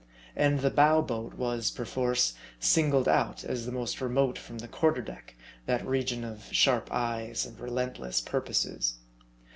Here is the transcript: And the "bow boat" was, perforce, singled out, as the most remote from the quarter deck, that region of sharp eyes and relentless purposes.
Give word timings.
And 0.35 0.61
the 0.61 0.71
"bow 0.71 1.03
boat" 1.03 1.35
was, 1.35 1.69
perforce, 1.69 2.33
singled 2.59 3.07
out, 3.07 3.43
as 3.43 3.67
the 3.67 3.71
most 3.71 4.01
remote 4.01 4.35
from 4.35 4.57
the 4.57 4.67
quarter 4.67 5.03
deck, 5.03 5.35
that 5.67 5.85
region 5.85 6.23
of 6.23 6.47
sharp 6.51 6.89
eyes 6.91 7.45
and 7.45 7.59
relentless 7.59 8.19
purposes. 8.19 8.95